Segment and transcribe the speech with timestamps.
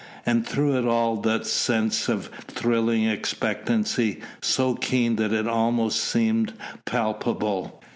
[0.25, 6.53] And through it all that sense of thrilling expectancy, so keen that it almost seemed
[6.85, 7.83] palpable.